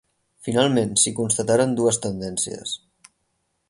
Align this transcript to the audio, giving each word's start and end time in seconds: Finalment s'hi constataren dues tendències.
Finalment 0.47 0.95
s'hi 1.01 1.13
constataren 1.21 1.77
dues 1.81 2.03
tendències. 2.07 2.77